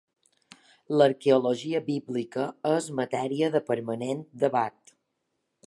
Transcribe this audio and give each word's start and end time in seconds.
L'arqueologia 1.01 1.81
bíblica 1.89 2.47
és 2.71 2.89
matèria 3.01 3.51
de 3.57 3.63
permanent 3.69 4.25
debat. 4.45 4.97